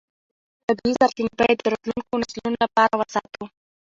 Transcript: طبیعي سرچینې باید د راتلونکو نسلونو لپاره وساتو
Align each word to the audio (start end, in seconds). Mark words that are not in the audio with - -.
طبیعي 0.67 0.93
سرچینې 0.99 1.33
باید 1.39 1.57
د 1.61 1.67
راتلونکو 1.73 2.13
نسلونو 2.21 2.57
لپاره 2.63 2.93
وساتو 2.99 3.43